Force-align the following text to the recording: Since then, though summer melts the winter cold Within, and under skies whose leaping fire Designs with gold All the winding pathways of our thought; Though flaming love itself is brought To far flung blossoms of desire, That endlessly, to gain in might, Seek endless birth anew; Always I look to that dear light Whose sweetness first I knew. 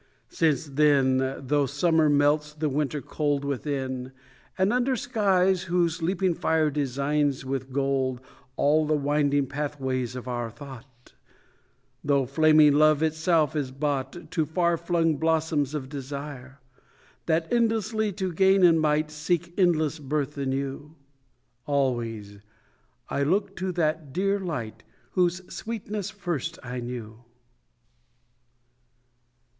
Since 0.29 0.65
then, 0.65 1.19
though 1.45 1.67
summer 1.67 2.09
melts 2.09 2.53
the 2.53 2.69
winter 2.69 3.03
cold 3.03 3.45
Within, 3.45 4.11
and 4.57 4.73
under 4.73 4.95
skies 4.95 5.65
whose 5.65 6.01
leaping 6.01 6.33
fire 6.33 6.71
Designs 6.71 7.45
with 7.45 7.71
gold 7.71 8.19
All 8.55 8.87
the 8.87 8.95
winding 8.95 9.45
pathways 9.45 10.15
of 10.15 10.27
our 10.27 10.49
thought; 10.49 11.13
Though 12.03 12.25
flaming 12.25 12.73
love 12.73 13.03
itself 13.03 13.55
is 13.55 13.69
brought 13.69 14.31
To 14.31 14.43
far 14.47 14.75
flung 14.75 15.17
blossoms 15.17 15.75
of 15.75 15.87
desire, 15.87 16.57
That 17.27 17.53
endlessly, 17.53 18.11
to 18.13 18.33
gain 18.33 18.63
in 18.63 18.79
might, 18.79 19.11
Seek 19.11 19.53
endless 19.55 19.99
birth 19.99 20.35
anew; 20.35 20.95
Always 21.67 22.39
I 23.07 23.21
look 23.21 23.55
to 23.57 23.71
that 23.73 24.11
dear 24.11 24.39
light 24.39 24.81
Whose 25.11 25.43
sweetness 25.53 26.09
first 26.09 26.57
I 26.63 26.79
knew. 26.79 27.19